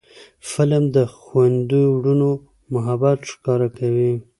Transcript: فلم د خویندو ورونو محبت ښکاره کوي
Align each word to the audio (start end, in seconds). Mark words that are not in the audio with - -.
فلم 0.51 0.83
د 0.95 0.97
خویندو 1.17 1.81
ورونو 1.95 2.29
محبت 2.73 3.19
ښکاره 3.31 3.67
کوي 3.77 4.13